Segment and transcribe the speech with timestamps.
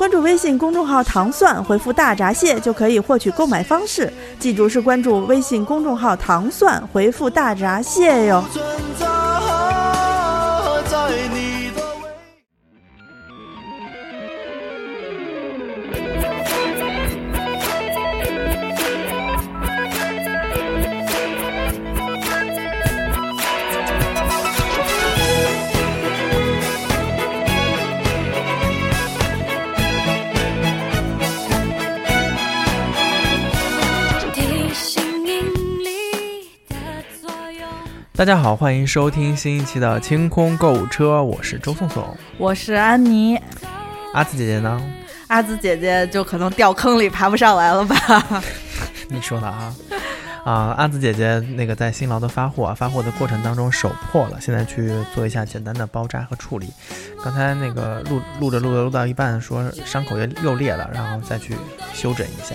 [0.00, 4.10] 关注微信公众号“糖蒜”，回复“大闸蟹”就可以获取购买方式。
[4.38, 8.42] 记住是关注微信公众号“糖蒜”，回复“大闸蟹”哟。
[38.20, 42.04] 大家好，欢迎收听新一期的清空购物车，我是周颂颂。
[42.36, 43.40] 我是安妮，
[44.12, 44.78] 阿紫姐姐呢？
[45.28, 48.42] 阿紫姐姐就可能掉坑里爬不上来了吧？
[49.08, 49.74] 你说的啊。
[50.44, 56.70] 啊，阿紫姐姐那个在辛劳的发货啊，发货的过程当中手破了，现在去做一下简单的包扎和处理。
[57.24, 61.56] 刚才那个录录着录着录到一半，说伤口又又裂了，然后再去
[61.94, 62.54] 修整一下。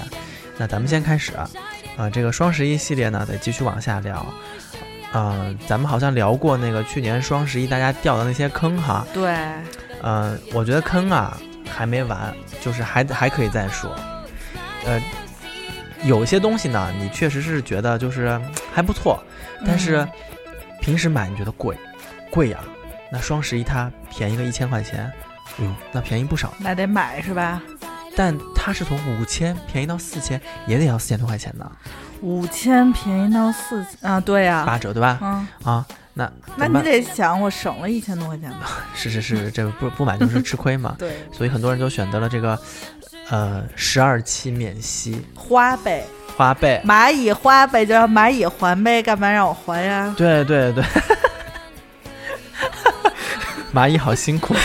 [0.57, 1.49] 那咱们先开始啊，
[1.97, 4.23] 啊，这个双十一系列呢，得继续往下聊。
[5.15, 9.33] 啊、咱们好像聊过那个去年双十一大家掉的那些坑哈，对，
[10.01, 11.37] 嗯，我觉得坑啊
[11.69, 13.95] 还没完，就是还还可以再说。
[14.85, 15.01] 呃，
[16.03, 19.17] 有些东西呢，你确实是觉得就是嗯还不错，
[19.65, 20.05] 但是
[20.81, 21.77] 平时买你觉得贵，
[22.29, 22.59] 贵呀。
[23.09, 25.09] 那双十一它便宜个一千块钱，
[25.59, 26.53] 哎呦，那便宜不少。
[26.59, 27.61] 那得买是吧？
[28.17, 31.71] 但它是从五千便宜到四千，也得要四千多块钱呢，
[32.21, 35.19] 五千便宜到四千啊，对呀、八折对吧？
[35.21, 38.69] 嗯，啊，那那你得想，我省了一千多块钱 吧？
[38.95, 40.95] 是是是，这个不不买就是吃亏嘛。
[40.99, 42.57] 对，所以很多人都选择了这个，
[43.29, 46.05] 呃，十二期免息花呗，
[46.37, 46.81] 花呗。
[46.85, 50.13] 蚂蚁花呗就让蚂蚁还呗，干嘛让我还呀？
[50.17, 50.83] 对对对，
[53.73, 54.55] 蚂蚁好辛苦。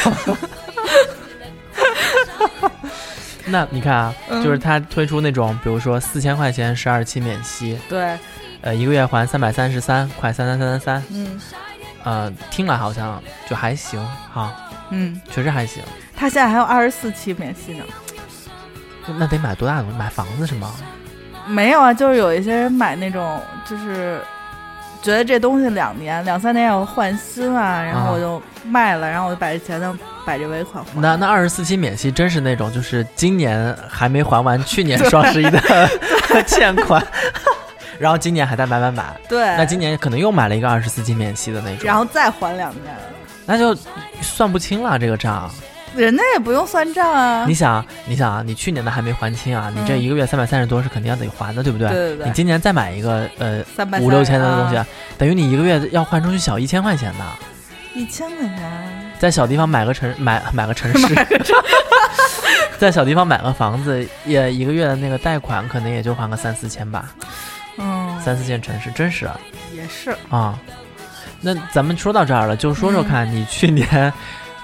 [3.50, 8.16] 那你看啊，嗯就是他推出那种，比如说四千块钱十二期免息，对，
[8.60, 11.40] 呃，一个月还三百三十三块三三三三三，嗯
[12.04, 14.02] 呃，听来好像就还行
[14.32, 14.54] 哈，
[14.90, 15.82] 嗯，确实还行。
[16.16, 17.84] 他现在还有二十四期免息呢。
[19.18, 19.84] 那得买多大的？
[19.98, 20.72] 买房子是吗？
[21.46, 24.20] 没有啊，就是有一些人买那种，就是
[25.02, 30.90] 觉得这东西两年、两三年要换新啊，然后我就卖了，然后我就把这钱呢把这尾款还。
[31.00, 35.60] 那那二十四期免息真是那种，就是今年还没还完去年双十一的
[36.46, 37.02] 欠款，
[37.98, 42.94] 然后今年还在买买买，对，那今年可能又买了一个二十四期免息的那种，然后再还两年，
[43.46, 43.74] 那就
[44.20, 45.50] 算不清了这个账。
[45.94, 47.44] 人家也不用算账啊。
[47.46, 50.00] 你想，你想啊，你去年的还没还清啊，你这嗯。
[50.00, 51.88] 一个月三百三十多是肯定要得还的，对不对？
[51.88, 52.26] 对对对。
[52.26, 53.62] 你今年再买一个呃
[54.00, 54.86] 五六千的东西，啊
[55.18, 57.24] 等于你一个月要换出去小一千块钱呢。
[57.94, 61.14] 一千块钱，在小地方买个城买买个城市，
[62.78, 67.10] 在小地方买个房子，也一个月的那个贷款可能也就还个三四千吧，
[67.78, 69.38] 嗯，三四线城市真是啊。
[69.74, 70.56] 也是，啊。
[71.40, 74.12] 那咱们说到这儿了，就说说看你去年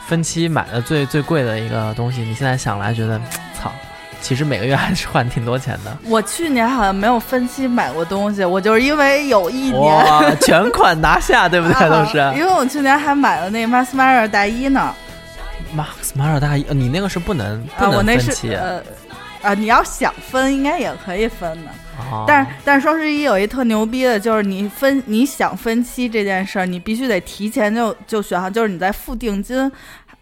[0.07, 3.21] 分期买的最最贵的一个东西，你现在想来觉得，
[3.59, 3.73] 操，
[4.21, 5.97] 其实每个月还是换挺多钱的。
[6.09, 10.39] 我去年好像没有分期买过东西，我就是因为有一年。
[10.41, 11.75] 全款拿下，对不对？
[11.91, 14.95] 都是啊因为我去年还买了那 Max Mara 大衣呢
[15.77, 18.81] ，Max Mara 大衣，呃你那个是不能不啊，我那是能分期，呃
[19.47, 21.71] 啊，你要想分应该也可以分的，
[22.11, 29.71] 哦但是但是双十一有一特牛逼的，就是你分你想分期这件事儿，你必须得提前就就选好，就是你在付定金。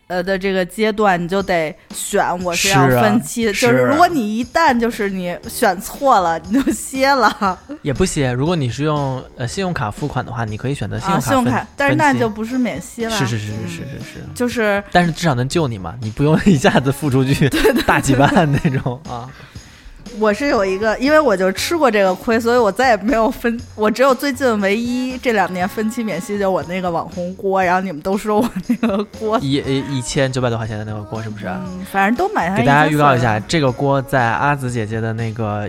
[0.07, 8.31] 呃的这个阶段，你就得选我是要分期的，就是是如果你一旦就是你选错了，你就歇了也不歇。
[8.33, 17.49] 如果你是用呃信用卡付款的话，你可以选择信啊，用卡分信用卡，但是那就不是免息了，是是是是是是，就是但是至少能救你嘛，你不用 一下子付出去
[17.87, 19.29] 大几万那种啊。
[20.19, 29.53] 我是有一个，因为我就吃过这个亏，所以我再也没有分，我只有最近唯一这两年分期免息，就我那个网红锅，然后你们都说我那个锅， 一
[29.91, 31.47] 一千九百多块钱的那个锅是不是？
[31.47, 32.57] 嗯，反正都买下。
[32.57, 35.69] 给大家预告一下，，这个锅在阿紫姐姐的那个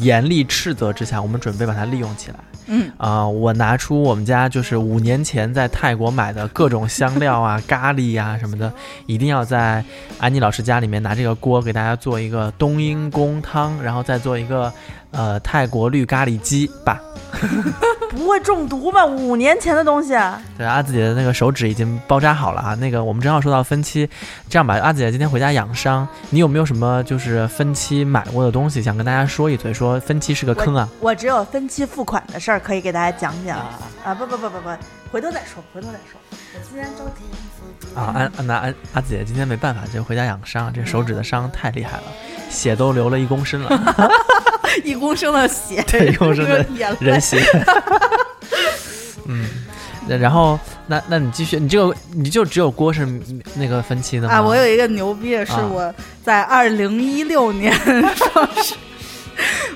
[0.00, 2.36] 严厉斥责之下，我们准备把它利用起来。
[2.68, 8.72] 嗯，啊、我拿出我们家就是五年前在泰国买的各种香料啊、咖喱呀、什么的，
[9.06, 9.84] 一定要在
[10.18, 14.72] 安妮老师家里面拿这个锅给大家做一个冬阴功汤，然后再做一个
[15.12, 17.00] 呃泰国绿咖喱鸡吧。
[18.14, 19.04] 不会中毒吧？
[19.04, 22.74] 五年前的东西，啊对，阿紫姐的那个手指已经包扎好了啊。
[22.74, 24.08] 那个我们正好说到分期，
[24.48, 29.74] 这样吧，阿紫姐今天回家养伤，你有没有什么就是分期买过的东西想跟大家说一嘴？
[29.74, 30.88] 说分期是个坑啊。
[31.00, 33.58] 我只有分期付款的事儿可以给大家讲讲
[34.04, 34.14] 啊！
[34.14, 34.68] 不不不不不，
[35.10, 36.18] 回头再说，回头再说。
[36.30, 37.24] 我今天着急。
[37.94, 42.04] 啊，安安娜安阿紫姐今天没办法，就回家养伤，这手指的伤太厉害了，
[42.48, 44.10] 血都流了一公升了，
[44.84, 46.64] 一公升的血，对一公升的
[47.00, 47.42] 人血。
[49.28, 49.46] 嗯，
[50.08, 53.06] 那然后那那你继续，你这个你就只有锅是
[53.54, 54.34] 那个分期的吗？
[54.34, 54.42] 啊！
[54.42, 55.94] 我有一个牛逼的是啊我
[56.24, 57.72] 在二零一六年
[58.14, 58.74] 双十，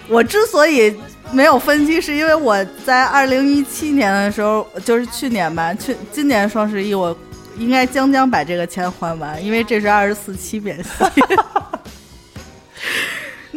[0.08, 0.94] 我之所以
[1.32, 7.17] 没有分期，是因为我在二零一七年的时候，就是去年吧，去今年双十一我
[7.58, 10.90] 应该将将把这个钱还完，因为这是二十四期免息。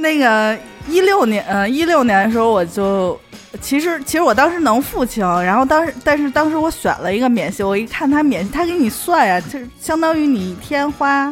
[0.03, 0.55] 那个
[0.87, 3.19] 一六年，呃，一六年的时候我就。
[3.61, 11.27] 其实，其实我当时能付清，然后当时，但是当时我选了一个免息，我一看他免息，它给你算呀，就是相当于你一天花，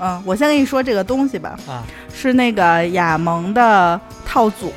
[0.00, 4.72] 嗯，我先跟你说这个东西吧，啊，是那个雅萌的套组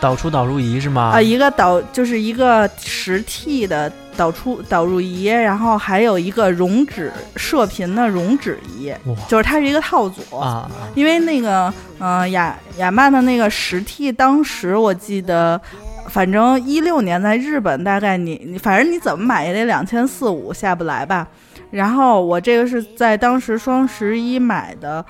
[0.00, 1.12] 导出导入仪是吗？
[1.14, 8.92] 啊、一个导就是一个十 T 的导出导入仪，然后还有一个溶脂射频的溶脂仪，
[9.28, 15.60] 就是它是一个套组啊啊因为那个，嗯、雅雅曼的那个十 T，当时我记得，
[16.08, 21.28] 反正一六年在日本，大概你你反正你怎么买也得两千四五下不来吧。
[21.70, 25.04] 然后我这个是在当时双十一买的，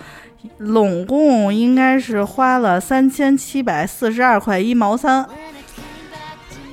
[0.58, 5.26] 拢共应该是花了三千七百四十二块一毛三。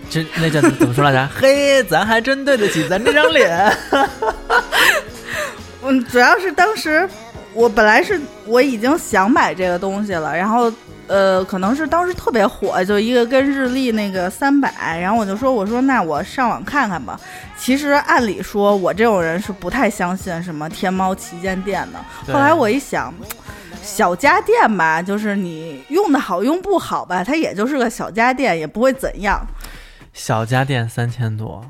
[0.10, 1.28] 这那叫怎么说来着？
[1.40, 3.72] 嘿，咱还真对得起 咱这张脸。
[5.84, 7.07] 嗯，主要是当时
[7.54, 10.72] 我本来是我已经想买这个东西了，然后
[11.07, 17.19] 呃，可能是当时特别火，就一个跟日历那个三百，然后我就说我说那我上网看看吧。
[17.57, 23.13] 其实按理说我这种人是不太相信什么天猫旗舰店的，后来我一想。
[23.84, 29.40] 小家电吧，就是你用的好用不好吧，它也就是个小家电，也不会怎样。
[30.15, 31.63] 小家电三千多，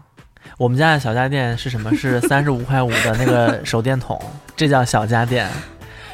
[0.57, 1.93] 我们家的小家电是什么？
[1.95, 4.17] 是三十五块五的那个手电筒，
[4.55, 5.49] 这叫小家电。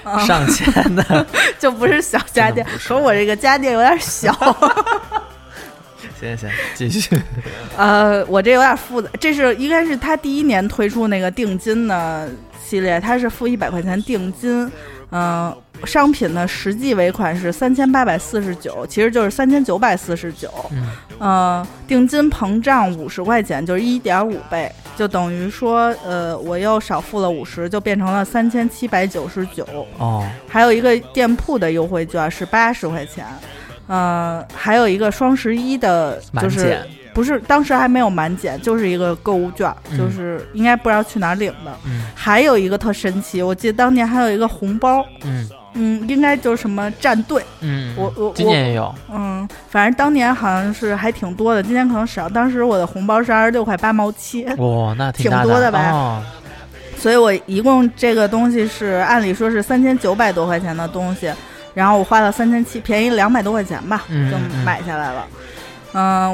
[0.03, 1.27] 啊上千的，
[1.59, 4.33] 就不是小家电，真的不是可我这个家电有点小。
[6.19, 7.15] 行行，继续。
[7.77, 12.27] 呃，我这有点复杂，这是应该是他第一年推出那个定金的
[12.63, 14.71] 系列，他是付一百块钱定金，
[15.11, 20.87] 嗯、商品的实际尾款是三千八百四十九，其实就是三千九百四十九，嗯，
[21.19, 29.65] 呃，定金膨胀五十块钱，就是一点五倍，就等于说，呃，我又少付了五十，就变成了三千七百九十九。
[29.97, 33.25] 哦，还有一个店铺的优惠券是八十块钱，
[33.87, 36.87] 呃，还有一个双十一的，就是满减。
[37.13, 39.97] 不是当时还没有满减，就是一个购物券，嗯。
[39.97, 41.71] 就是应该不知道去哪儿领的。
[41.85, 42.05] 嗯。
[42.15, 45.47] 还有一个特神奇，我记得当年还有一个红包，嗯。
[45.73, 48.93] 嗯，应该就是什么战队，嗯，我我今年也有。
[49.09, 52.27] 嗯，反正当年好像是还挺多的，今年可能少。
[52.27, 55.79] 当时我的红包是二十六块八毛七，哇，那挺大多的吧？
[55.91, 56.21] 哦，
[56.97, 61.31] 所以我一共这个东西是按理说是三千九百多块钱的东西，
[61.73, 65.25] 然后我花了三千七，便宜两百多块钱吧，就买下来了。
[65.31, 65.37] 嗯，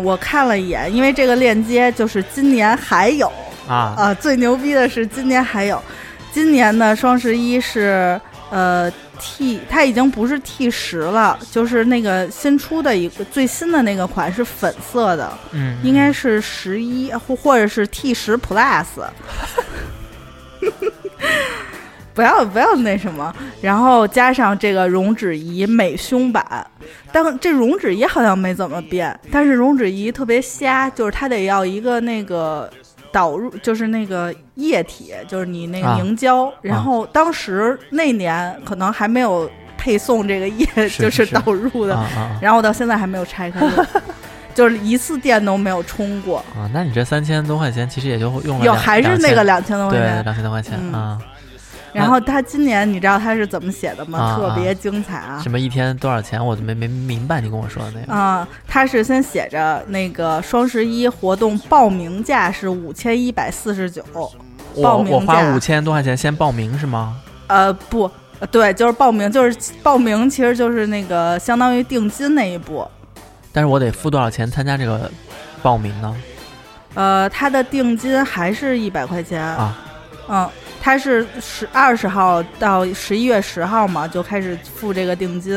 [0.03, 3.31] 我看了一眼，因为这个链接就是今年还有。
[3.67, 5.83] 啊，啊，最牛逼的是今年还有，
[6.31, 8.17] 今年的双十一是
[8.49, 18.85] 呃 T，它已经不是 T 十了，就是那个新出的一个最新的那个款是粉色的，嗯，应该是十一或或者是 T 十 Plus，
[22.17, 23.31] 不要不要那什么，
[23.61, 26.43] 然后加上这个溶脂仪美胸版，
[27.11, 32.67] 但这溶脂仪好像没怎么变，但是溶脂仪特别瞎，就是它得要一个那个。
[33.09, 41.25] 导入就是那个液体，就是你那个啊凝胶，然后当时那年可能还没有配送这个液，是就是。
[41.25, 43.61] 是导入的，啊啊然后我到现在还没有拆开。
[43.61, 43.71] 用，
[44.53, 49.75] 就是一次电都没有充过，啊，那你这三千多块钱其实也就用了有还是那个两千。
[49.77, 50.23] 多块对钱。
[50.23, 50.93] 两千多块钱嗯。
[50.93, 51.17] 啊，
[51.97, 54.19] 然后他今年你知道他是怎么写的吗？
[54.19, 55.39] 啊特别精彩啊！
[55.41, 64.03] 什么一天多少钱我都没没明白你跟我说的那个啊、他是先写着那个双十一活动报名价是五千一百四十九，
[64.81, 67.17] 报名我我花五千多块钱先报名是吗？
[67.47, 72.87] 呃不，呃对，就是报名，就是报名，其实就是那个相当于定金那一步，
[73.51, 75.09] 但是我得付多少钱参加这个
[75.61, 76.15] 报名呢？
[76.93, 79.77] 呃，他的定金还是一百块钱啊，
[80.27, 80.49] 嗯，
[80.87, 85.53] 它是十二十号到十一月十号嘛，就开始付这个定金，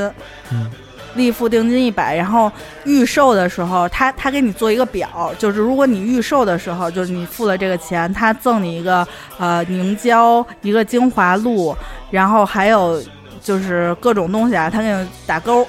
[0.51, 0.69] 嗯，
[1.15, 2.51] 立付定金一百，然后
[2.83, 9.07] 预售的时候，他他给你做一个表，就是如果你预售的时候，就是你付了这个钱，他赠你一个
[9.39, 11.77] 呃凝胶，一个精华露，
[12.11, 13.01] 然后还有
[13.41, 15.65] 就是各种东西啊，他给你打勾。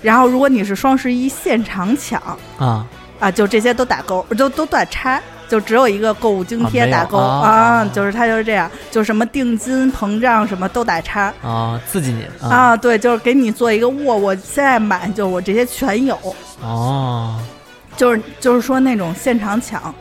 [0.00, 2.22] 然后如果你是双十一现场抢
[2.56, 2.86] 啊，
[3.18, 5.20] 啊，就这些都打勾，都都打叉。
[5.48, 12.48] 就只有一个购物津贴打勾啊啊，就是他就是这样，就什么定金膨胀什么都打叉啊，刺激你啊！
[12.48, 16.18] 啊，对，就是给你做一个哇，我现在买就我这些全有，
[16.62, 17.38] 哦，
[17.96, 19.94] 就是就是说那种现场抢，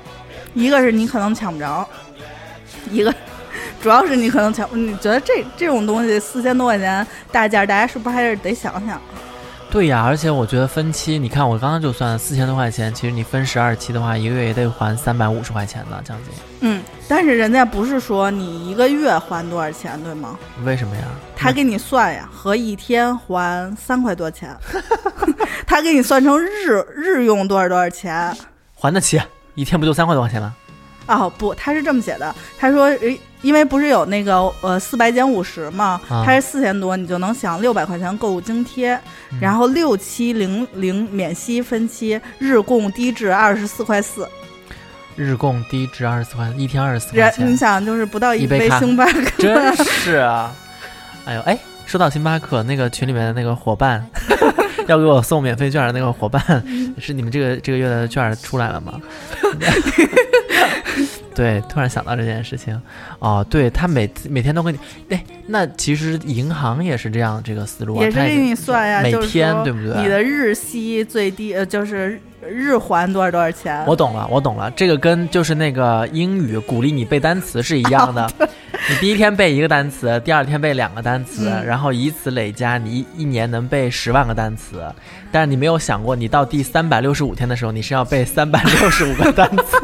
[0.53, 1.85] 一个是你可能抢不着，
[2.89, 3.13] 一个
[3.81, 9.01] 主要是你可能抢，你觉得这这种东西四千多块钱大件儿，大家是不是还是得想想？
[9.71, 16.33] 对呀，而且我觉得分期，你看我刚刚就算四千多块钱，其实你分十二期的话，一个月也得还三百五十块钱呢，将近。
[16.59, 20.37] 嗯，但是人家不是说你一个月还多少钱，对吗？
[20.65, 21.03] 为什么呀？
[21.37, 24.53] 他给你算呀，合一天还三块多钱，
[25.65, 28.35] 他给你算成日日用多少多少钱。
[28.75, 29.21] 还得起，
[29.55, 30.53] 一天不就三块多块钱吗？
[31.07, 38.93] 哦不，他是这么写的，他说，诶因为不是有那个呃四百减五十嘛，啊它是四千多，你就能享六百块钱购物津贴，
[39.31, 44.29] 嗯然后六期零零免息分期，日供低至二十四块四，
[45.15, 50.53] 日供低至二十四块，一天二十四块人你，想就是不到一杯星巴克，真 是啊！
[51.25, 54.05] 哎呦，哎，说到星巴克，那个群里面的那个伙伴
[54.87, 56.41] 要给我送免费券的那个伙伴，
[56.99, 59.01] 是你们这个这个月的券出来了吗？
[61.33, 62.79] 对，突然想到这件事情，
[63.19, 70.01] 哦，对他每每天都给你，哎，那其实银行也是这样这个思路也是给你算呀，每天对不对？
[70.01, 73.83] 你的日息最低呃就是日还多少多少钱？
[73.87, 78.29] 我懂了，我懂了，这个跟就是那个英语鼓励你背单词是一样的。
[78.89, 84.83] 你第一天背一个单词，第二天背两个单词，嗯然后以此累加，你一一年能背十万个单词。
[85.31, 89.77] 但是你没有想过，你到第三百六十五天的时候，你是要背三百六十五个单词。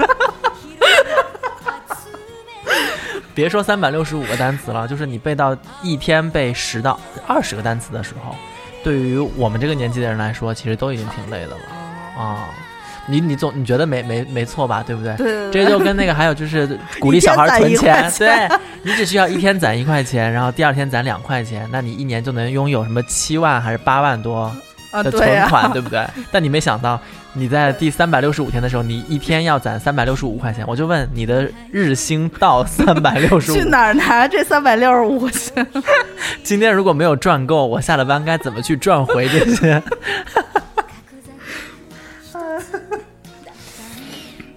[3.37, 8.35] 别说三百六十五个单词了，就是你背到一天背十到二十个单词的时候，
[8.83, 11.57] 对于我们这个年纪的人来说，其实都已经挺累的了
[12.17, 12.49] 啊。
[13.05, 14.83] 你你总你觉得没没没错吧？
[14.85, 15.15] 对不对？
[15.17, 16.67] 对对对，这就跟那个还有就是
[16.99, 18.49] 鼓励小孩存钱， 对
[18.81, 24.57] 你只需要一天攒一块钱，然后第二天攒两块钱，那你一年就能拥有什么七万还是八万多啊
[24.91, 26.05] 的、存款，对不对？
[26.31, 26.99] 但你没想到，
[27.33, 35.51] 你在第三百六十五天的时候，你一天要攒三百六十五块钱，我就问你的日薪到 三百六十五去，哪儿拿这三百六十五去？
[36.43, 39.81] 今天如果没有赚够，我下了班该怎么去赚回这些？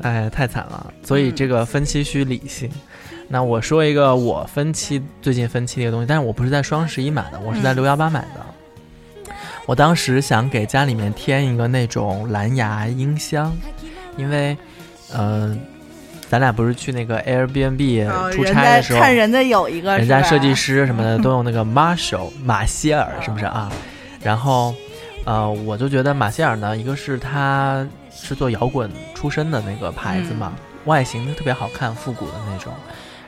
[0.02, 0.90] 哎，太惨了！
[1.02, 2.70] 所以这个分期需理性。
[3.28, 8.46] 那我说一个我分期最近分期的一个东西，但是我不是在双十一买的，我是在嗯六幺八买的。
[9.67, 13.57] 我当时想给家里面添一个那种蓝牙音箱，
[14.17, 14.57] 因为，
[15.12, 15.57] 呃，
[16.29, 23.71] 咱俩不是去那个 Airbnb 哦出差的时候，看人家有一个，人家设计师什么的 都用那个 Marshall 马歇尔，是不是啊？
[24.23, 24.75] 然后，
[25.25, 30.52] 呃，我就觉得马歇尔呢，一个是它是做摇滚出身的那个牌子嘛，
[30.87, 32.73] 外形特别好看，复古的那种。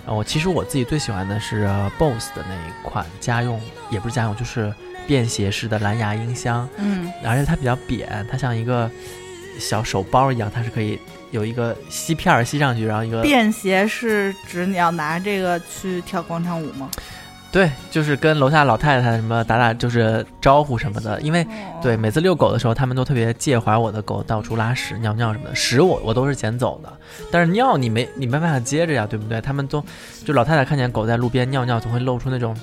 [0.05, 4.75] 然后，其实我自己最喜欢的是、呃 BOSS 的那一款家用，也不是家用，就是
[5.07, 8.91] 便携式的蓝牙音箱，嗯，而且它比较扁，它像一个
[9.59, 10.99] 小手包一样，它是可以
[11.31, 16.91] 有一个吸片儿吸上去，然后一个便携是指你要拿这个去跳广场舞吗？
[17.51, 21.21] 对，就是跟楼下老太太什么打打，就是招呼什么的。
[21.21, 21.47] 因为
[21.83, 25.55] 对每次遛狗的时候，他们都特别介怀我的狗到处拉屎、尿尿什么的。
[25.55, 26.91] 屎我我都是捡走的，
[27.31, 29.39] 但是尿你没你没办法接着呀，对不对？
[29.43, 29.85] 他们都
[30.25, 32.57] 就老太太看见狗在路边尿尿，总会露出那种，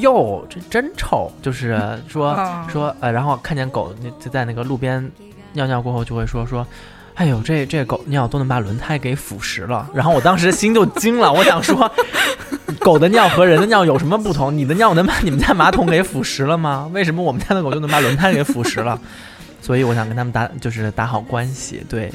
[0.00, 5.10] 哟，这真臭，就是 说哦说呃，然后看见狗那就在那个路边
[5.52, 6.66] 尿尿过后，就会说说。
[7.14, 11.88] 哎呦，这这狗尿都能把轮胎给腐蚀了，然后我当时心就惊了，我想说，
[12.80, 14.56] 狗的尿和人的尿有什么不同？
[14.56, 16.90] 你的尿能把你们家马桶给腐蚀了吗？
[16.94, 18.98] 为什么我们家的狗就能把轮胎给腐蚀了？
[19.60, 21.84] 所以我想跟他们打，就是打好关系。
[21.86, 22.10] 对，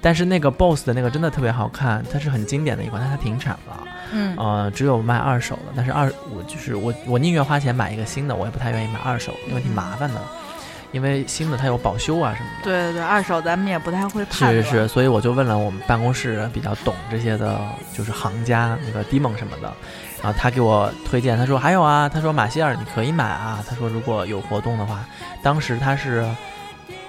[0.00, 5.72] 但是那个 BOSS 的那个真的特别好看，它是很经典的一款，但它停产了，嗯呃，只有卖二手的。
[5.76, 10.20] 但是二我就是我我宁愿花钱买一个新的，我也不太愿意买二手，因为挺麻烦的。
[10.90, 12.64] 因为新的它有保修啊什么的。
[12.64, 14.50] 对对对，二手咱们也不太会判。
[14.50, 17.60] 是是是，所以我就问了我们办公室比较懂这些的，
[17.92, 19.70] 就是行家那个 Dimon 什么的，
[20.22, 25.04] 然后他给我推荐，他说还有啊，他说马歇尔你可以买啊，他说如果有活动的话，
[25.42, 26.26] 当时他是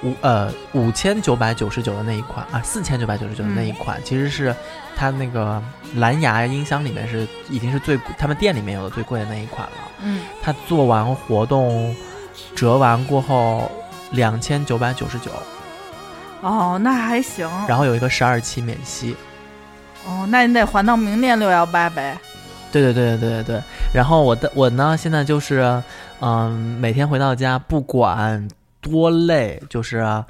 [0.04, 4.56] 五呃五千九百九十九的那一款啊，四千九百九十九的那一款，其实是
[4.96, 5.62] 它那个
[5.96, 9.78] 蓝牙音箱里面是已经是最他们店里面有的最贵的那一款了。
[10.02, 11.94] 嗯，它做完活动
[12.56, 13.70] 折完过后
[14.12, 15.32] 两千九百九十九，
[16.42, 17.50] 哦，那还行。
[17.68, 19.16] 然后有一个十二期免息。
[20.06, 22.18] 哦，那你得还到明年六幺八呗。
[22.72, 23.62] 对对对对对对对。
[23.94, 25.84] 然后我的我呢，现在就是
[26.22, 28.48] 嗯、每天回到家，不管
[28.82, 30.06] 多累，就是。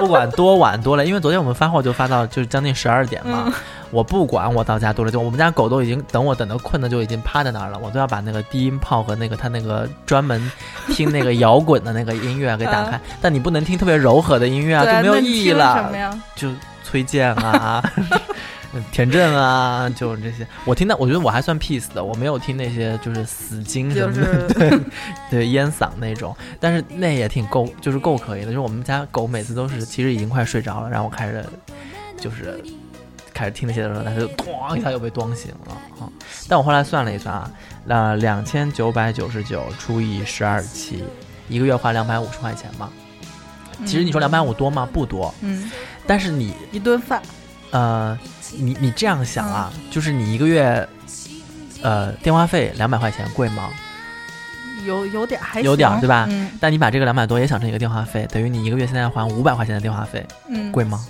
[0.00, 3.52] 不管多晚多累，因为昨天我们发货就发到就是将近十二点嘛，嗯
[3.92, 10.50] 我不管我到家多累，就我们家狗都已经等我等的困的就已经趴在那儿了，我都要把那个低音炮和那个它那个专门
[10.88, 15.96] 听那个摇滚的那个音乐给打开，但你不能听特别柔和的音乐啊，就没有意义了么。
[15.96, 16.12] 呀？
[16.34, 16.48] 就
[16.82, 17.80] 崔健啊、
[18.90, 20.46] 田震啊，就是这些。
[20.64, 24.80] 我听到，我觉得我还算 peace 的，我没有听那些就是死金什么的，是 对
[25.30, 26.34] 对烟嗓那种。
[26.58, 28.46] 但是那也挺够，就是够可以的。
[28.46, 31.44] 就是我们家狗每次都是其实已经快睡着了，然后我开始
[32.16, 32.58] 就是
[33.34, 36.08] 开始听那些的时候，它就咣一下又被咣醒了啊。
[36.48, 37.50] 但我后来算了一算啊，
[37.84, 41.04] 那两千九百九十九除以十二期，
[41.48, 42.90] 一个月花两百五十块钱嘛。
[43.84, 44.88] 其实你说两百五多吗？
[44.92, 45.68] 不多，嗯，
[46.06, 47.20] 但是你一顿饭，
[47.72, 48.16] 呃，
[48.56, 50.86] 你你这样想啊，就是你一个月，
[51.82, 53.70] 呃，电话费两百块钱贵吗？
[54.86, 61.04] 有有点还有点儿对吧嗯但你把这个两百多也想成一个电话费，等于你一个月现在还五百块钱的电话费，嗯，贵吗？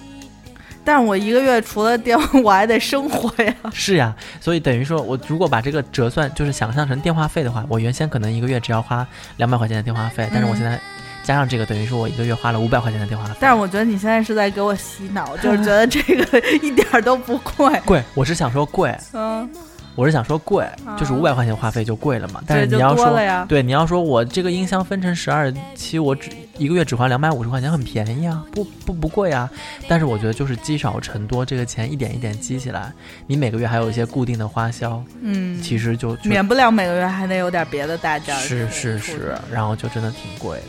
[0.85, 3.55] 但是我一个月除了电话，我还得生活呀。
[3.73, 9.07] 是呀，所以等于说我如果把这个折算，就是想象成电话费的话，我原先可能一个月只要花
[9.37, 10.79] 两百块钱的电话费，但是我嗯现在
[11.23, 13.37] 加上这个，等于说我一个月花了五百块钱的电话费。
[13.41, 17.81] 但是我觉得你现在是在给我洗脑，就是觉得这个一点儿都不贵。
[17.87, 19.49] 贵，我是想说贵，嗯，
[19.95, 20.67] 我是想说贵，
[20.99, 22.43] 就是啊五百块钱话费就贵了嘛。
[22.47, 29.49] 但是你要说对，你要说我这个音箱分成十二期，我只一个月只花两百五十块钱，很便宜啊，不不不贵啊。
[29.89, 32.93] 但是我觉得就是积少成多，这个钱一点一点积起来，
[33.27, 38.41] 你每个月还有一些固定的花销，嗯，其实就就免不了每个月还得有点别的大件儿。
[38.41, 40.65] 是是是，然后就真的挺贵的。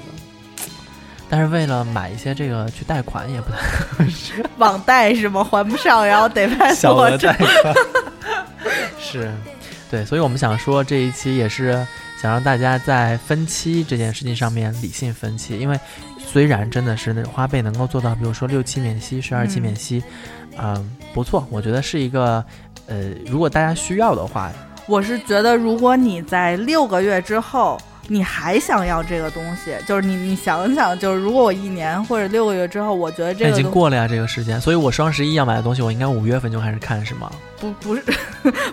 [1.36, 4.46] 但是为了买一些这个去贷款也不太合适。
[4.60, 5.44] 网贷是吗？
[5.44, 7.75] 还不上，然后得拍小额贷款，
[9.01, 9.31] 是，
[9.90, 11.72] 对，所以我们想说这一期也是
[12.22, 15.79] 想让大家在分期这件事情上面理性分期，因为
[16.20, 19.62] 虽然真的是那花呗能够做到，比如说六期免息、十二期嗯。
[19.64, 20.03] 免息，
[20.60, 22.46] 嗯、不错，我觉得是一个，
[22.86, 24.51] 呃，如果大家需要的话，
[24.86, 37.31] 我是觉得，如果你在六个月之后，你还想要这个东西，就是你你想想，就是如果我一年或者六个月之后，我觉得这个东已经过了呀这个时间，所以我双十一要买的东西，我应该五月份就开始看是吗？
[37.59, 38.03] 不不是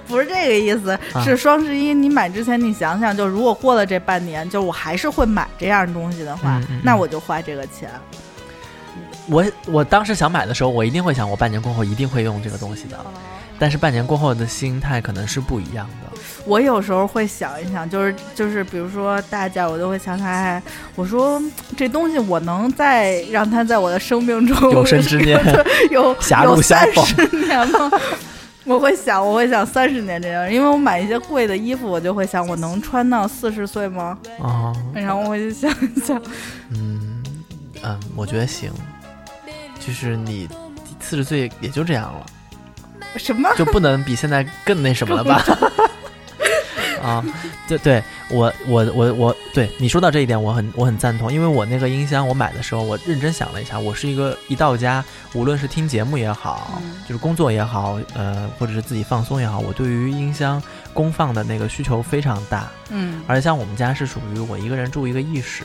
[0.09, 7.89] 不是这个意思，啊是双十一你买之前你想想，就如果过了这半年，就我还是会买这样东西的话，嗯嗯嗯那我就花这个钱。
[9.29, 12.99] 我我当时想买的时候，我一定会想，我半年过后一定会用这个东西的。
[13.61, 16.10] 但是半年过后的心态可能是不一样的。
[16.51, 20.61] 我有时候会想一想，就是就是，比如说大家，我都会想他，哎
[20.97, 25.41] 我说嗯这东西我能再让它在我的生命中有生之年
[25.93, 27.91] 有狭路相逢三十年吗？
[28.65, 34.19] 我会想，我会想三十年这样，因为我买一些贵的衣服，我就会想，我能穿到四十岁吗？
[34.43, 36.21] 啊，然后我就想一想，
[36.71, 37.23] 嗯
[37.85, 38.73] 嗯，我觉得行，
[39.79, 40.49] 就是你
[40.99, 42.27] 四十岁也就这样了，
[43.17, 43.49] 什么？
[43.57, 45.43] 就不能比现在更那什么了吧？
[47.03, 47.25] 啊，
[47.67, 65.65] 对对，我我我我，对你说到这一点，我很我很赞同，因为我那个音箱我买的时候，我认真想了一下，我是一个一到家，无论是听节目也好，嗯就是工作也好，呃，或者是自己放松也好，我对于音箱功放的那个需求非常大，嗯，而且像我们家是属于我一个人住一个一室，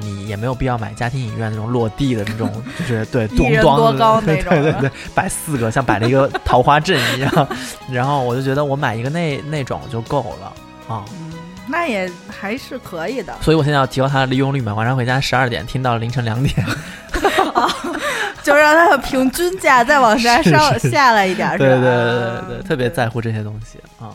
[0.00, 7.48] 你也没有必要买家庭影院那种落地的那种， 就是对多高那对种对对对，摆四个像摆了一个 桃花阵一样，
[7.90, 10.52] 然后我就觉得我买一个那那种就够了
[10.94, 11.04] 啊。
[11.12, 11.32] 嗯
[11.68, 13.34] 那也还是可以的。
[13.40, 16.64] 所以我现在要提高它的利用率嘛，晚上回家十二点听到凌晨两点，
[18.44, 24.14] 就让它的平均价再往下是上下来一点对对对对，特别在乎这些东西啊。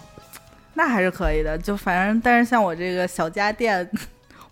[0.73, 3.85] 那还是可以的，就反正，但是像我这个小家电，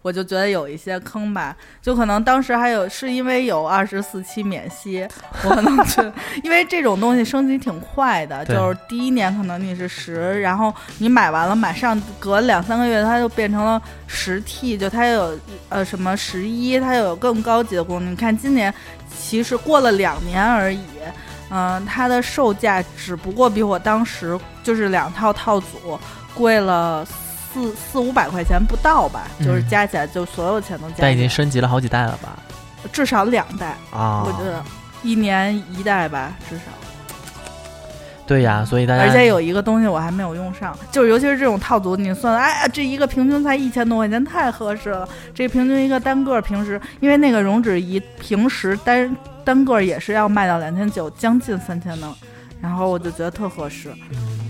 [0.02, 5.08] 我就觉得有一些坑吧，就可能当时还有是因为有二十四期免息，
[5.44, 6.04] 我可能就
[6.44, 18.14] 因为这种东西升级挺快的，就是第一年可能你是十，然后你买完了，马上隔两三个月它就变成了十 T，就它有呃什么十一，它有更高级的功能。
[18.14, 18.74] 你看今年
[19.18, 20.80] 其实过了两年而已。
[21.52, 26.00] 嗯、它的售价只不过比我当时就是两套套组
[26.36, 27.04] 贵了
[27.54, 32.38] 四四五百块钱不到吧，就是嗯加起来就所有钱都加起来，但已经升级了好几代了吧？
[32.94, 34.64] 至少两代，啊，我觉得
[35.04, 36.64] 一年一代吧，至少。
[38.26, 45.10] 对呀，所以大家而且有一个东西我还没有用上，就是尤其是这种套组，你算，哎呀，这一个平均才一千多块钱，太合适了。
[45.34, 52.16] 这平均一个单个平时，因为那个溶脂仪平时单单个也是要卖到两千九，将近三千呢，
[52.62, 53.92] 然后我就觉得特合适。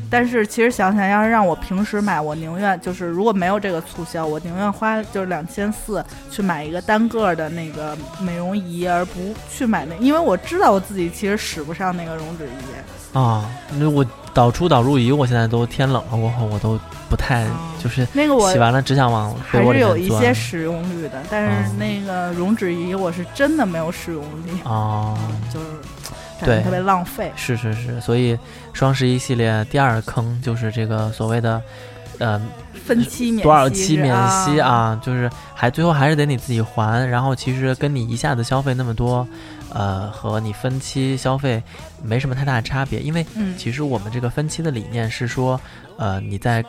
[0.09, 13.17] 嗯但是其实想想，要是让我平时买，我宁愿就是如果没有这个促销，我宁愿花就是两千四去买一个单个的那个美容仪，而不去买那，因为我知道我自己其实使不上那个溶脂仪。
[13.17, 17.49] 啊，那我导出导入仪，我现在都天冷了过后，我都不太哦
[17.81, 21.77] 就是那个我洗完了只想往还是有一些使用率的，但是嗯。
[21.79, 25.17] 那个溶脂仪我是真的没有使用力，啊，
[25.51, 25.65] 就是
[26.39, 27.31] 感对觉特别浪费。
[27.35, 28.37] 是是是，所以
[28.73, 31.61] 双十一系列第二坑就是这个所谓的，
[32.17, 32.41] 呃，
[32.85, 34.69] 分期免息多少期免息啊？
[34.69, 39.27] 啊，就是还最后还是得你自己还，然后其实跟你一下子消费那么多，
[39.73, 41.61] 呃，和你分期消费
[42.01, 45.59] 没什么太大的差别，因为嗯其实我们这个分期的理念是说，
[45.97, 46.63] 呃，你在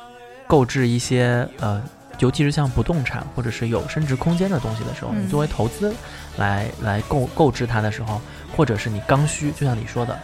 [0.46, 1.80] 购置一些呃，
[2.18, 5.94] 尤其是像不动产或者是有升值空间的东西的时候，嗯你作为投资
[6.40, 8.20] 来来购购置它的时候，
[8.56, 10.18] 或者是你刚需，就像你说的。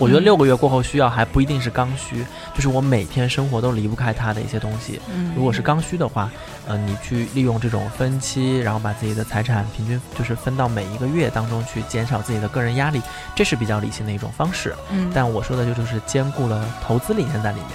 [0.00, 5.00] 我觉得嗯六个月过后需要还不一定是刚需，就是我每天生活都离不开它的一些东西。
[5.12, 6.30] 嗯，如果是刚需的话，
[6.68, 13.02] 呃，你去利用这种分期，然后把自己的财产平均就是分到每一个月当中去，减少自己的个人压力，
[13.34, 14.72] 这是比较理性的一种方式。
[14.90, 17.68] 嗯，但我说的就就是兼顾了投资理念在里面。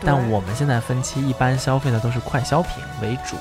[0.00, 3.36] 但我们现在分期一般消费的都是快消品为主，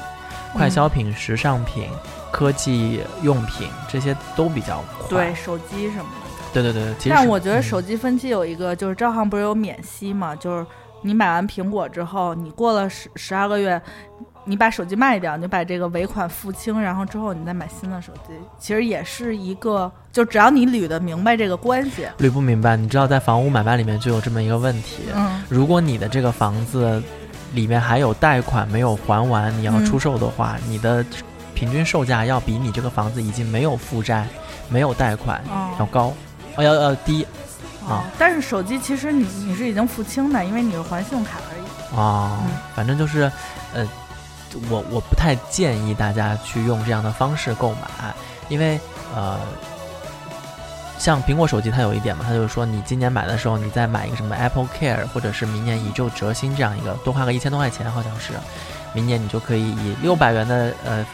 [0.52, 1.88] 快嗯消品、时尚品、
[2.32, 5.08] 科技用品这些都比较快。
[5.10, 6.28] 对手机什么的。
[6.54, 10.36] 对对对对，其实但我觉得嗯手机分期有一个，就是招行不是有免息嘛？
[10.36, 10.66] 就是
[11.02, 13.80] 你买完苹果之后，你过了十十二个月，
[14.46, 22.76] 你把手机卖掉，你把这个尾款付清，然后之后你再买新的手机，其实也是一个，就只要你捋得明白这个关系，捋不明白。
[22.76, 27.04] 你知道，在房屋买卖里面就有这么一个问题，嗯，如果你的这个房子
[27.54, 31.06] 里面还有贷款没有还完，你要嗯出售的话，你的
[31.58, 34.28] 平均售价要比你这个房子已经没有负债、
[34.70, 35.42] 没有贷款
[35.80, 36.14] 要哦，高，
[36.56, 37.26] 哦要要低
[37.88, 42.00] 哦，但是手机其实你你是已经付清的，因为你是还信用卡而已。
[42.00, 42.38] 啊。
[42.44, 43.32] 嗯反正就是，
[43.74, 43.88] 呃，
[44.70, 48.14] 我我不太建议大家去用这样的方式购买，
[48.50, 48.80] 因为
[49.16, 49.40] 呃。
[51.00, 58.34] 像苹果手机，它有一点嘛，它就是说，你今年买的时候，你再买一个什么 Apple Care，或者是明年以旧折新这样一个，多花个一千多块钱，好像是，
[58.94, 61.06] 明年你就可以以六百元的呃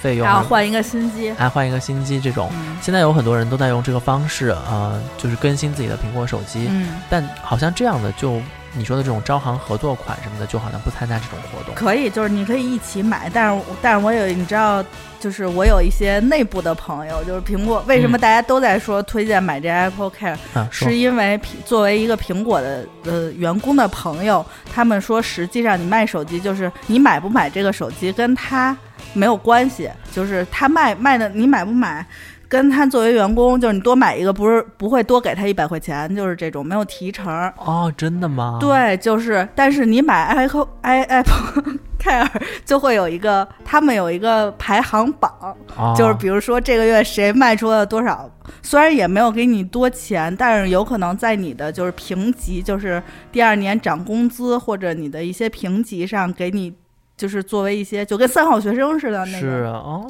[0.00, 2.50] 费用然后换一个新机，还换一个新机这种。
[2.52, 2.76] 嗯。
[2.80, 8.40] 现在有很多人都在用这个方式，呃，就是更新自己的苹果手机，嗯，但好像这样的就
[8.74, 11.74] 你说的这种招行合作款什么的，就好像不参加这种活动。
[11.74, 14.84] 可以，就是你可以一起买，但是但是我有你知道，
[15.18, 18.20] 就是我有一些内部的朋友，就是苹果为什么嗯。
[18.20, 20.36] 大家都在说推荐买这 Apple Care，、
[20.70, 28.76] 是因为作为一个苹果的呃员工的朋友，他们说实际上你卖手机就是你买不买这个手机跟他
[29.18, 32.06] 没有关系，就是他卖卖的你买不买。
[32.50, 37.30] 跟他作为员工，就是你多买一个，不是不会多给他一百块钱，就是这种没有提成。
[37.58, 42.26] 哦，真的吗？，对，就是，但是你买 Apple i Apple Care
[42.64, 45.30] 就会有一个，他们有一个排行榜，
[45.76, 48.26] 哦、就是比如说这个月谁卖出了多少，
[48.62, 56.72] 虽然也没有给你多钱，但是有可能在你的就是评级，就是第二年涨工资或者你的一些评级上给你。
[57.18, 60.06] 就是作为一些就跟三好学生似的那个是个，哦，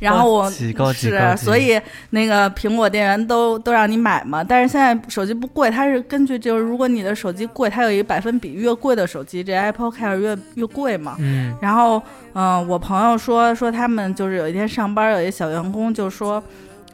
[0.00, 1.78] 然后我是所以
[2.10, 4.42] 那个苹果店员都都让你买嘛。
[4.42, 11.14] 但是现在手机不贵，它是根据就是如果你的手机贵，它有一个百分比，越贵的手机这 Apple Care 越越贵嘛。
[11.18, 16.42] 嗯然后，嗯、我朋友说说他们就是有一天上班，有一小员工就说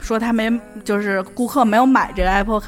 [0.01, 0.51] 说他没
[0.83, 2.61] 就是顾客没有买这个 Apple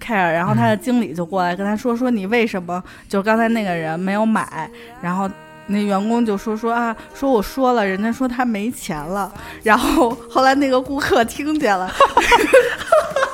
[0.00, 4.70] Care，然后他的经理就过来跟他说说你为什么就是刚才那个人没有买，
[5.02, 5.28] 然后。
[5.66, 11.90] 那员工就说说啊，说我说了，人家说他没钱了，然后后来那个顾客听见了，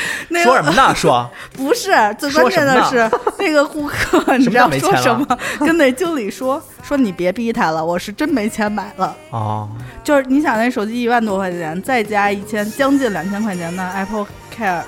[0.28, 0.92] 那个说什么呢？
[0.96, 5.38] 说不是，最关键的是那个顾客， 你知道说什么？
[5.60, 9.16] 跟那经理说说你别逼他了，我是真没钱买了。
[9.30, 9.68] 哦，
[10.04, 14.82] 就是你想那手机一万多块钱，再加一千，将近两千块钱的 Apple Care，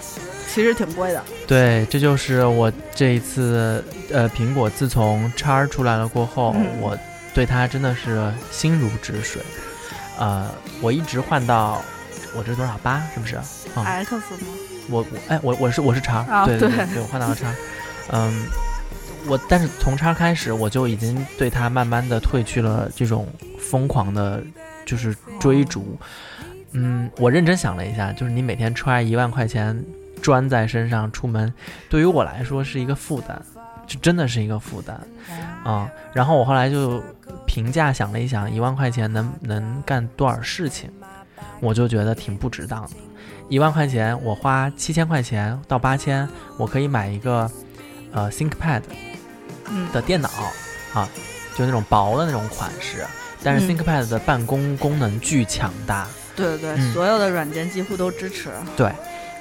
[0.52, 1.22] 其实挺贵的。
[1.46, 6.96] 对，这就是我这一次呃，苹果自从叉出来了过后，嗯我
[7.34, 9.42] 对它真的是心如止水。
[10.18, 10.48] 呃，
[10.80, 11.80] 我一直换到
[12.36, 13.36] 我这多少八是不是？
[13.74, 14.22] 啊、X 吗？
[14.90, 17.52] 我我哎我我是我是叉，对对对，我换到了叉。
[18.12, 18.46] 嗯，
[19.26, 24.42] 我但是从叉开始，我就已经对它慢慢的褪去了这种疯狂的，
[24.84, 25.96] 就是追逐。
[26.72, 29.84] 嗯，我认真想了一下，就是你每天揣一万块钱
[30.22, 31.52] 砖在身上出门，
[31.88, 33.40] 对于我来说是一个负担，
[33.86, 35.00] 就真的是一个负担
[35.62, 37.02] 啊、然后我后来就
[37.46, 40.90] 评价想了一想，一万块钱能能干多少事情，
[41.60, 42.90] 我就觉得挺不值当的。
[43.50, 47.50] 一万块钱，我花七千块钱到八千，我可以买一个
[48.12, 48.82] 呃 ThinkPad
[49.68, 50.30] 嗯的电脑
[50.94, 51.08] 啊，
[51.56, 53.04] 就那种薄的那种款式，
[53.42, 58.50] 但是嗯 ThinkPad 的办公功能巨强大，对对对，嗯所有的软件几乎都支持。
[58.76, 58.92] 对，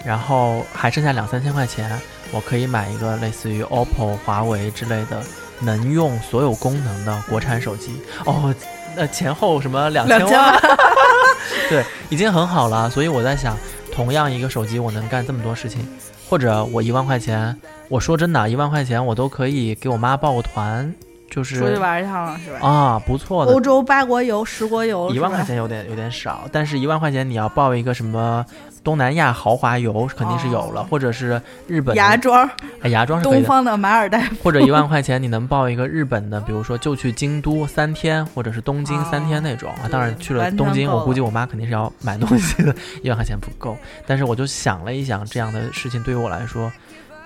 [0.04, 1.88] 然后还剩下两三千块钱，
[2.32, 5.22] 我可以买一个类似于 OPPO、华为之类的
[5.60, 8.02] 能用所有功能的国产手机。
[8.26, 8.54] 哦，
[8.95, 10.60] 那前后什么两千两千万？
[11.69, 12.89] 对，已经很好了。
[12.89, 13.56] 所以我在想，
[13.99, 15.85] 同样一个手机，我能干这么多事情，
[16.29, 17.53] 或者我一万块钱，
[17.89, 20.95] 我说真的，一万块钱我都可以给我妈报个团，
[21.29, 22.65] 就是出去玩一趟了是吧？
[22.65, 23.59] 啊，不错的欧。
[23.59, 28.45] 洲八国游、十国游，一万块钱有点有点少，但是一万块钱你要报一个什么
[28.89, 32.49] 东南亚豪华游肯定是有了，哦或者是日本的芽庄、
[32.82, 39.86] 哎芽庄是东方的马尔代夫，或者一万块钱你能报一个日本的，比如说就去京都 三天，或者是东京三天那种啊。
[39.91, 43.78] 当然去了东京，我估计我妈肯定是要买东西的， 一万块钱不够。
[44.08, 46.71] 但是我就想了一想，这样的事情对于我来说，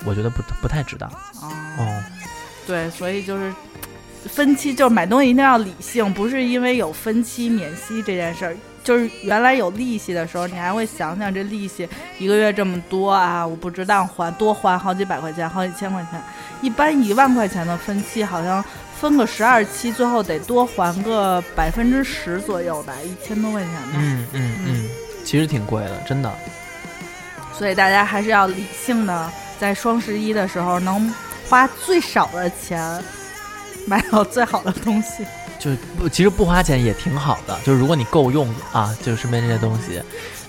[0.04, 1.10] 我觉得不不太值当。
[1.10, 1.48] 哦，
[1.80, 2.04] 哦，
[2.68, 3.54] 对，所以就是
[4.26, 8.58] 分期，就是买东西一定要理性，不是因为有分期免息这件事儿。
[8.84, 11.88] 就是原来有利息的时候，你还会想想这利息
[12.20, 16.22] 一个月这么多啊，我不值当还，多还好几百块钱，好几千块钱。
[16.62, 18.64] 一般一万块钱的分期，好像
[19.00, 23.92] 分个十二期，最后得多还个百分之十左右吧，一千多块钱吧。
[23.96, 24.90] 嗯嗯嗯，
[25.24, 26.32] 其实挺贵的，真的。
[27.54, 31.14] 所以大家还是要理性的，在双十一的时候能
[31.50, 33.02] 花最少的钱
[33.86, 35.26] 买到最好的东西。
[35.64, 37.58] 就不，其实不花钱也挺好的。
[37.64, 40.02] 就是如果你够用啊，就身边这些东西，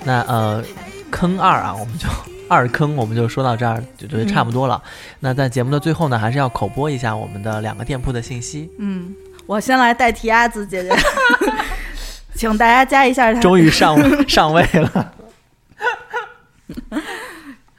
[0.04, 0.64] 那呃，
[1.10, 2.08] 坑二啊，我们就
[2.48, 4.82] 二坑，我们就说到这儿，就觉得差不多了。
[5.20, 8.68] 那在节目的最后呢，还是要口播一下我们的两个店铺的信息。
[8.80, 9.14] 嗯，
[9.46, 10.90] 我先来代替阿紫姐姐，
[12.34, 13.38] 请大家加一下她。
[13.40, 15.12] 终于上上位了，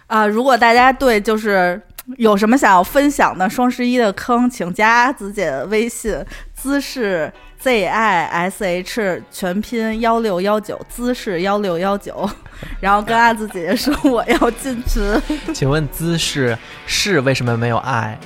[0.08, 1.82] 啊、如果大家对就是
[2.18, 6.24] 有什么想要分享的双十一的坑，请加阿紫姐的微信，
[6.66, 12.28] 姿势 Z I S H 全拼幺六幺九，姿势幺六幺九，
[12.80, 15.22] 然后跟阿紫姐姐说我要进群。
[15.54, 18.18] 请问姿势是为什么没有 I？？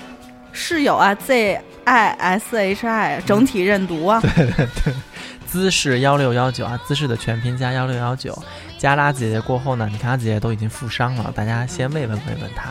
[0.54, 4.22] 是有啊，Z I S H I 整体认读啊。
[4.22, 4.94] 对对对
[5.46, 8.42] 姿势幺六幺九啊，姿势的全拼加幺六幺九，
[8.78, 12.70] 加了阿紫姐姐过后呢，你看阿紫姐姐都已经负伤了，大家先慰问慰问她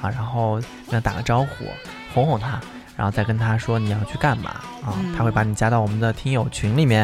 [0.00, 0.54] 啊，然后
[0.90, 1.66] 跟她打个招呼，
[2.14, 2.58] 哄哄她，
[3.02, 4.50] 然后再跟他说你要去干嘛
[4.86, 7.02] 啊，嗯她会把你加到我们的听友群里面，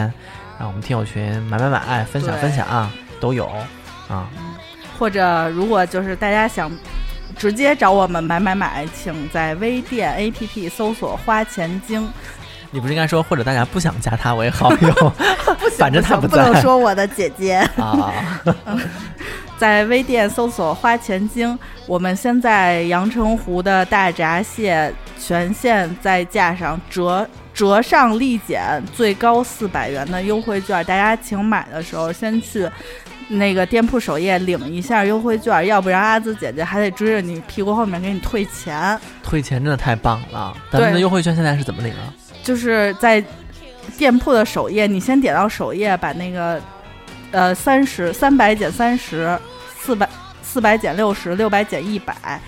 [0.56, 3.50] 然后我们听友群买买买，分享分享啊、都有
[4.08, 4.30] 啊，
[4.96, 6.70] 或者如果就是大家想
[7.36, 12.08] 直接找我们买买买，请在微店 APP 搜索“花钱精
[12.70, 15.12] 你不是应该说或者大家不想加他为好友”
[15.76, 17.54] 反正他不在能说我的姐姐。
[17.76, 18.14] 啊，
[19.58, 21.58] 在微店搜索“花钱精”，
[21.88, 32.68] 我们先在阳澄湖的大闸蟹全线在架上折折上立减，最高四百元的优惠券，大家请买的时候先去。
[33.30, 38.98] 那个店铺首页领一下优惠券，要不然阿紫姐姐还得追着你屁股后面给你退钱。
[39.22, 42.08] 退钱真的太棒了，咱们的优惠券现在是怎么领啊？
[42.42, 43.22] 就是在
[43.98, 46.58] 店铺的首页，你先点到首页，把那个
[47.30, 49.38] 呃三十三百减三十，
[49.76, 50.08] 四百
[50.42, 52.40] 四百减六十，六百减一百，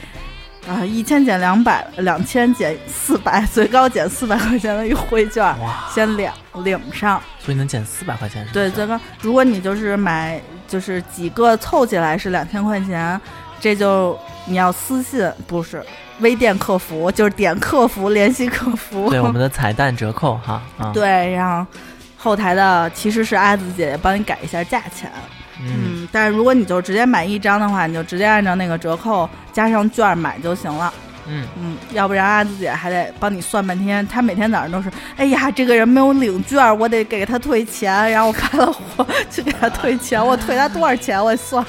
[0.69, 6.31] 啊一千减两百，两千减四百，最高减四百块钱的优惠券，哇，先领
[6.65, 7.21] 领上。
[7.39, 13.21] 所以能减四百块钱是不对，最高如果你就是买就是几个凑起来是两千块钱，
[13.59, 15.85] 这就你要私信不是。
[16.21, 21.67] 微店客服就是点客服联系客服，对我们 的彩蛋折扣哈啊，对，让后
[22.19, 25.11] 后台的其实是阿紫姐姐帮你改一下价钱，
[25.67, 30.93] 嗯，嗯，但是如果你就直接买一张的话，你就直接按照那个折扣加上券买就行了，
[31.27, 41.65] 嗯，嗯，要不然阿紫姐还得帮你算半天，她每天早上都是，哎呀，这个人没有领券，我得给他退钱，然后我开了火去给他退钱，我退他多少钱，我算，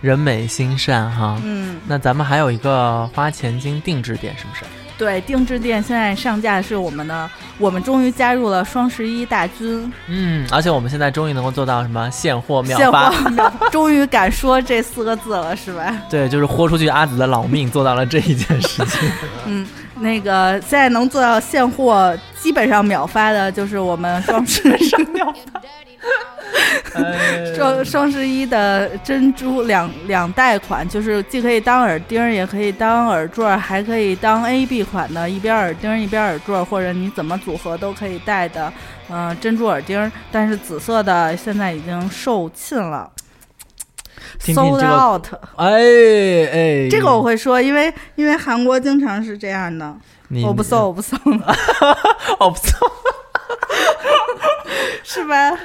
[0.00, 1.40] 人美心善哈。
[1.44, 4.64] 嗯，那咱们还有一个花钱精定制店，是不是？
[5.00, 15.96] 对，定制店现在上架是我们的，我们终于加入了双十一大军，嗯，而且我们现在终于能够做到什么现货秒现发，货秒，终于敢说这四个字了，是吧？
[16.10, 19.10] 对，就是豁出去阿紫的老命做到了这一件事情。
[19.46, 19.66] 嗯，
[20.00, 25.62] 那个现在能做到现货，基本上秒发的就是我们双十一秒发。
[27.54, 38.72] 双双十一的珍珠两两代款，就是既可以当耳钉儿，也可以当耳坠儿，还可以当 A B 款的，一边耳钉儿一边耳坠儿，或者你怎么组合都可以戴的，
[39.08, 39.98] 嗯、珍珠耳钉。
[40.00, 40.10] 儿。
[40.32, 43.10] 但是紫色的现在已经售罄了。
[44.38, 45.26] 听听，sold 这个 out。
[45.56, 45.66] 哎
[46.52, 49.94] 哎，这个我会说，因为因为韩国经常是这样的，
[50.44, 51.18] 我不送，，我不送，
[52.38, 52.78] 我不送，
[55.02, 55.58] 是吧？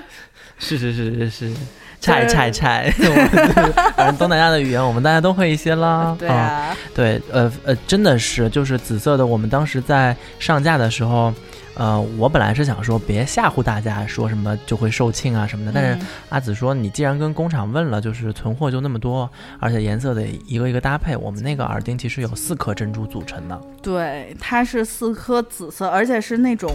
[0.65, 1.53] 是是是是是。
[1.97, 6.15] 菜菜菜， 我反正东南亚的语言我们大家都会一些啦。
[6.19, 9.25] 对啊，对，呃呃，真的是，就是紫色的。
[9.25, 11.33] 我们当时在上架的时候，
[11.73, 15.71] 呃，我本来是想说别吓唬大家，说什么就会售罄啊什么的。
[15.73, 19.27] 但是嗯阿紫说，你既然跟工厂问了，就是存货就那么多，
[19.59, 21.15] 而且颜色得一个一个搭配。
[21.17, 26.69] 我们那个耳钉其实有四颗珍珠组成的，对，它是四颗紫色，而且是那种，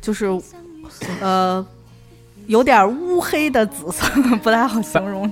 [0.00, 0.30] 就是，
[1.20, 1.66] 呃，
[2.46, 4.06] 有点乌黑的紫色，
[4.42, 5.30] 不太好形容，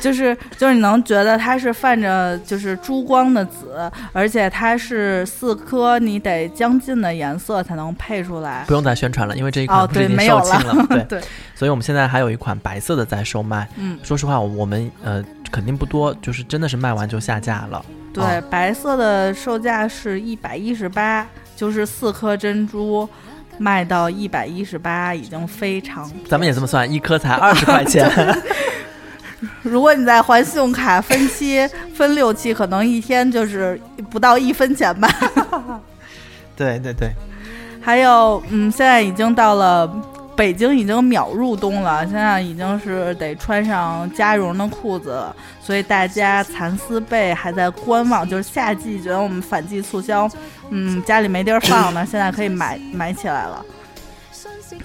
[0.00, 8.72] 就是就是你能觉得它是泛着就是珠光的紫，而且它是四颗，你得将近的颜色才能配出来不。
[8.72, 10.86] 用再宣传了，因为这一款已经没有售罄了。
[10.88, 11.20] 对，对，
[11.54, 13.68] 所以我们现在还有一款白色的在售卖。
[13.76, 17.84] 嗯，说实话，我们呃肯定不多，就是真的是卖完就下架了。
[18.12, 23.08] 对，啊白色的售价是一百一十八，就是四颗珍珠。
[23.58, 28.10] 卖到一百一十八已经非常咱们也这么算，一颗才二十块钱。
[29.62, 35.08] 如果你再还信用卡分期 分六期，可能一天就是不到一分钱吧。
[36.56, 37.10] 对对对，
[37.80, 39.86] 还有，嗯，现在已经到了
[40.38, 50.30] 北京，已经秒入冬了，现在已经是得穿上加绒的裤子了，所以大家蚕丝被还在观望，就是夏季觉得我们反季促销，
[50.70, 53.66] 嗯，家里没地儿放呢， 现在可以买买起来了。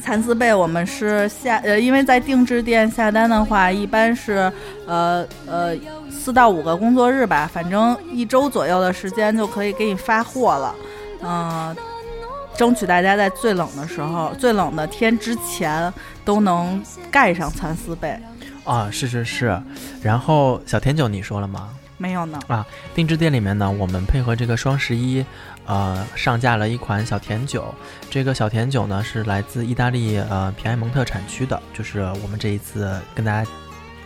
[0.01, 4.51] 蚕丝被我们是下呃，因为在定制店下单的话，一般是
[4.87, 5.75] 呃呃
[6.09, 10.75] 四到五个工作日吧，反正一周左右的时间就可以给你发货了。
[11.21, 11.75] 嗯、
[12.57, 15.91] 争取大家在最冷的时候、最冷的天之前
[16.23, 18.17] 都能盖上蚕丝被。
[18.63, 19.61] 啊，是是是。
[20.01, 21.69] 然后小甜酒你说了吗？
[21.97, 25.23] 没有呢，啊定制店里面呢，我们配合这个双十一，
[25.65, 27.73] 呃，上架了一款小甜酒。
[28.09, 33.49] 这个小甜酒呢是来自意大利呃皮埃蒙特产区的，就是我们这一次跟大家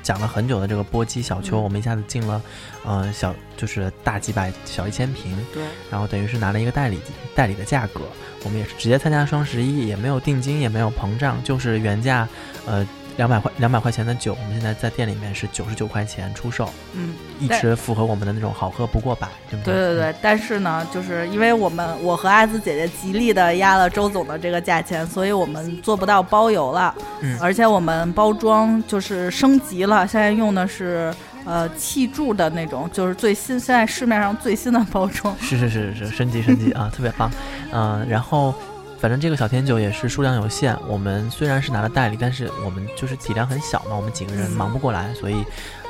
[0.08, 2.42] 讲了很久的这个波基小丘，嗯我们一下子进了
[2.86, 6.98] 呃小就是大几百小一千瓶，对，然后等于是拿了一个代理
[7.36, 8.04] 代理的价格。
[8.46, 12.26] 我们也是直接参加双十一，也没有定金，也没有膨胀，就是原价
[12.66, 12.88] 呃
[13.18, 16.70] 两百块两百块钱的酒，我们现在在店里面是九十九块钱出售。
[16.94, 17.14] 嗯。
[17.40, 26.96] 一直符合我们的那种好喝不过百，对不对对对对，但是呢，就是因为我们我和阿紫姐姐极力的压了周总的这个价钱，所以我们做不到包邮了。
[27.22, 31.14] 嗯而且我们包装就是升级了，现在用的是
[31.46, 35.36] 呃气柱的那种，就是最新现在市面上最新的包装。
[35.40, 37.30] 是是是是，升级升级啊，特别棒。
[37.72, 38.52] 嗯、然后
[39.00, 45.44] 反正这个小甜酒也是数量有限，我们虽然是拿了代理，但是我们就是体量很小嘛，我们几个人忙不过来，所以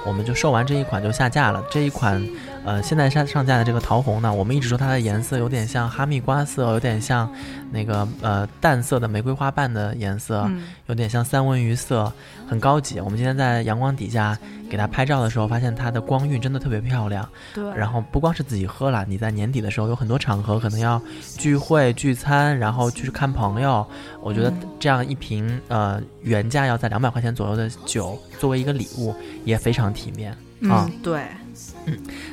[0.06, 1.64] 我们就售完这一款就下架了。
[1.72, 2.22] 这一款
[2.68, 7.32] 呃现在上上架的这个桃红呢，我们一直说它的颜色有点像哈密瓜色，有点像
[7.72, 12.12] 那个呃淡色的玫瑰花瓣的颜色，嗯，有点像三文鱼色，
[12.46, 13.00] 很高级。
[13.00, 14.38] 我们今天在阳光底下
[14.70, 17.28] 给它拍照的时候，发现它的光晕真的特别漂亮。
[17.54, 17.64] 对。
[17.74, 21.02] 然后不光是自己喝了，你在年底的时候有很多场合可能要
[21.38, 23.88] 聚会聚餐，然后去看朋友。
[24.22, 30.34] 我觉得嗯这样一瓶呃原价要在两百块钱左右的酒，作为一个礼物也非常体面。
[30.70, 31.22] 啊嗯，对，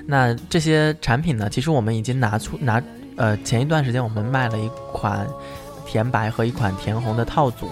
[0.06, 2.82] 那这些产品呢，其实我们已经拿出拿
[3.16, 5.26] 呃前一段时间我们卖了一款
[5.86, 7.68] 甜白和一款甜红的套组，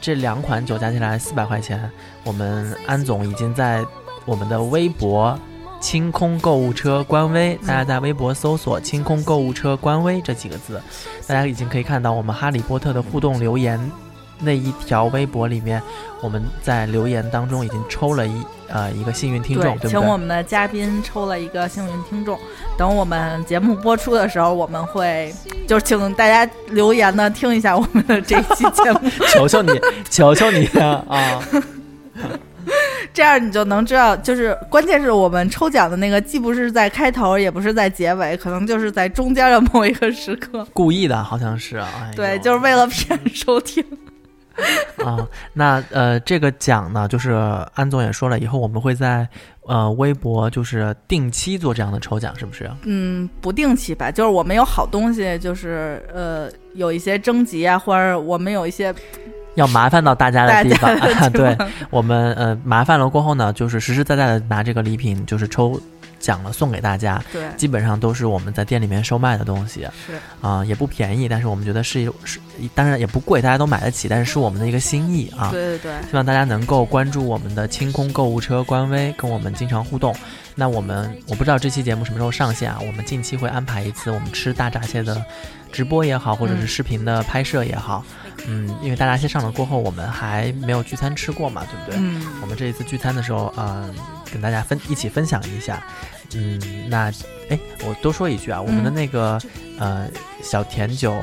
[0.00, 1.90] 这两款酒加起来四百块钱，
[2.24, 3.84] 我们安总已经在
[4.24, 5.38] 我们的微博。
[5.80, 10.78] 清空购物车官微，大家在微博搜索“清空购物车官微”这几个字，
[11.26, 13.80] 大家已经可以看到我们哈利波特的互动留言
[14.42, 15.82] 那一条微博里面，
[16.22, 19.90] 我们在留言当中已经抽了一呃一个幸运听众，对不对？
[19.90, 22.38] 请我们的嘉宾抽了一个幸运听众。
[22.78, 25.34] 等我们节目播出的时候，我们会
[25.68, 31.42] 就是请大家留言呢听一下我们的这一期节目， 求求你，求求你啊！
[33.12, 40.64] 这样你就能知道，就是关键是我们抽奖的那个既不是在开头，也不是在结尾，可能就是在中间的某一个时刻。
[40.72, 41.88] 故意的，好像是啊。
[42.00, 43.84] 哎对，就是为了骗收听。
[45.04, 47.30] 啊，那呃，这个奖呢，就是
[47.74, 49.26] 安总也说了，以后我们会在
[49.66, 52.70] 呃微博就是定期做这样的抽奖，是不是？
[52.82, 58.94] 嗯，不定期吧，就是我们有好东西，就是呃有一些征集啊，或者我们有一些
[59.54, 60.94] 要麻烦到大家的地方，
[61.32, 61.56] 对
[61.90, 65.80] 我们呃麻烦了过后呢，就是实实在在的拿这个礼品就是抽
[66.20, 72.38] 奖了送给大家，对基本上都是我们在店里面售卖的东西是啊、也不便宜，但是我们觉得是一是，
[72.74, 75.50] 当然也不贵，大家都买得起，但是是我们的一个心意啊。
[75.50, 80.14] 对对对，希望大家能够关注我们的清空购物车官微，跟我们经常互动。
[80.54, 82.78] 那我们我不知道这期节目什么时候上线啊？
[82.86, 85.24] 我们近期会安排一次我们吃大闸蟹的
[85.72, 88.04] 直播也好，或者是嗯视频的拍摄也好。
[88.46, 92.00] 嗯，因为大闸蟹上了过后，我们还没有聚餐吃过嘛，对不对？
[92.00, 93.88] 嗯，我们这一次聚餐的时候，呃，
[94.32, 95.82] 跟大家分一起分享一下。
[96.34, 97.10] 嗯，那
[97.48, 99.40] 哎，我多说一句啊，我们的嗯那个、
[99.78, 100.08] 呃
[100.42, 101.14] 小甜酒。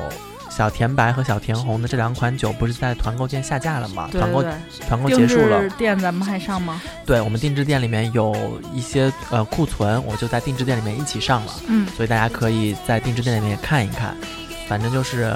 [0.50, 4.08] 小甜白和小甜红的这两款酒不是在团购店下架了吗？
[4.10, 6.82] 团购对对团购结束了制，店咱们还上吗？
[7.06, 14.16] 对我们定制店里面有一些呃库存，我就在定制店里面一起上了，嗯，所以大家可以在定制店里面看一看，
[14.66, 15.30] 反正就是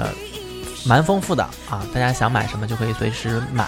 [0.85, 3.65] 蛮丰富的啊，大家想买什么就可以随时买，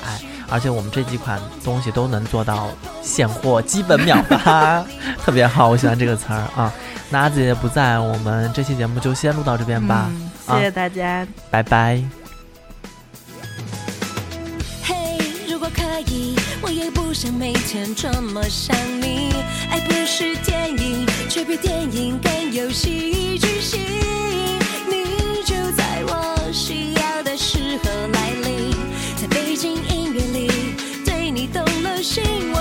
[0.49, 2.70] 而且我们这几款东西都能做到
[3.01, 4.86] 现货基本秒发，
[5.24, 6.72] 特别好，我喜欢这个词儿啊。
[7.09, 10.09] 那阿紫姐姐不在，我们这期节目就先录到这边吧，
[10.47, 12.03] 嗯，谢谢大家，拜拜。
[14.84, 19.34] 嘿，如果可以，我也不想每天这么想你。
[19.70, 23.80] 爱不是电影，却比电影更有戏剧性。
[26.56, 28.72] 需要的时候来临，
[29.18, 30.49] 在背景音乐里
[31.03, 32.55] 对你动了心。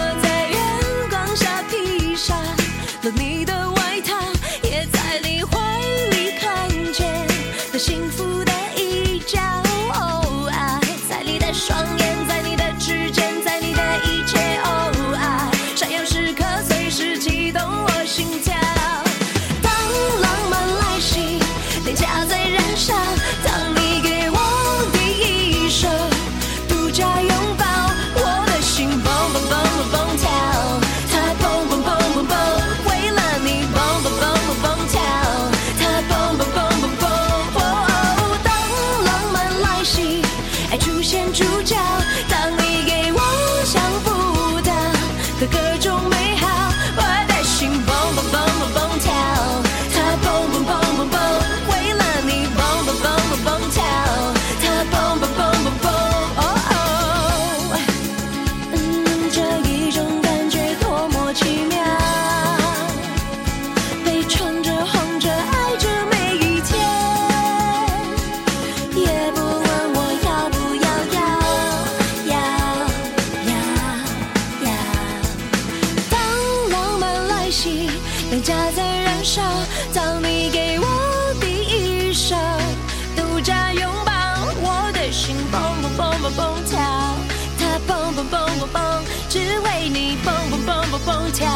[78.34, 79.42] 袭，脸颊在燃烧，
[79.92, 82.34] 当你给我第一手
[83.14, 84.12] 独家拥抱，
[84.60, 86.80] 我的心砰砰砰砰砰跳，
[87.58, 88.76] 它砰砰砰砰砰，
[89.28, 91.48] 只为你砰砰砰砰砰跳，